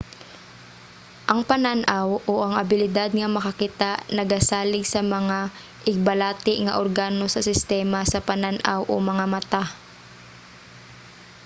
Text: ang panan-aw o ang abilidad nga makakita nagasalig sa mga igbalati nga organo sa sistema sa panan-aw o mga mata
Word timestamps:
ang 1.31 1.41
panan-aw 1.49 2.07
o 2.31 2.33
ang 2.45 2.53
abilidad 2.61 3.09
nga 3.19 3.33
makakita 3.37 3.91
nagasalig 4.17 4.85
sa 4.89 5.01
mga 5.15 5.39
igbalati 5.91 6.53
nga 6.63 6.77
organo 6.83 7.25
sa 7.29 7.45
sistema 7.49 7.99
sa 8.11 8.23
panan-aw 8.27 8.81
o 8.93 8.95
mga 9.11 9.25
mata 9.33 9.63